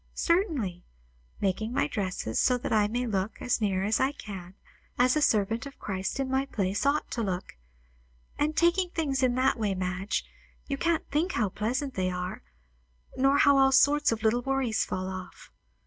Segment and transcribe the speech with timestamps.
[0.15, 0.83] "Certainly.
[1.41, 4.55] Making my dresses so that I may look, as near as I can,
[4.97, 7.55] as a servant of Christ in my place ought to look.
[8.35, 10.25] And taking things in that way, Madge,
[10.65, 12.41] you can't think how pleasant they are;
[13.15, 15.51] nor how all sorts of little worries fall off.